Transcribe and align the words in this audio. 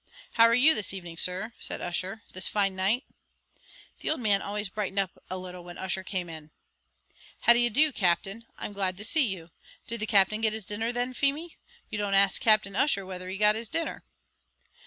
"How 0.31 0.45
are 0.47 0.55
you 0.55 0.73
this 0.73 0.95
evening, 0.95 1.15
Sir?" 1.15 1.53
said 1.59 1.79
Ussher, 1.79 2.23
"this 2.33 2.47
fine 2.47 2.75
night." 2.75 3.03
The 3.99 4.09
old 4.09 4.19
man 4.19 4.41
always 4.41 4.67
brightened 4.67 4.97
up 4.97 5.11
a 5.29 5.37
little 5.37 5.63
when 5.63 5.77
Ussher 5.77 6.03
came 6.03 6.27
in. 6.27 6.49
"How 7.41 7.53
d'ye 7.53 7.69
do, 7.69 7.91
Captain? 7.91 8.47
I'm 8.57 8.73
glad 8.73 8.97
to 8.97 9.03
see 9.03 9.27
you. 9.27 9.51
Did 9.85 9.99
the 9.99 10.07
Captain 10.07 10.41
get 10.41 10.53
his 10.53 10.65
dinner 10.65 10.91
then, 10.91 11.13
Feemy? 11.13 11.55
you 11.91 11.99
don't 11.99 12.15
ask 12.15 12.41
Captain 12.41 12.75
Ussher 12.75 13.05
whether 13.05 13.29
he 13.29 13.37
got 13.37 13.53
his 13.53 13.69
dinner." 13.69 14.03